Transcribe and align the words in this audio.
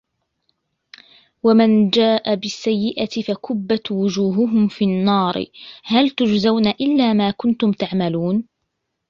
ومن 1.43 1.89
جاء 1.89 2.35
بالسيئة 2.35 3.21
فكبت 3.27 3.91
وجوههم 3.91 4.67
في 4.67 4.85
النار 4.85 5.45
هل 5.83 6.09
تجزون 6.09 6.67
إلا 6.67 7.13
ما 7.13 7.31
كنتم 7.31 7.71
تعملون 7.71 8.47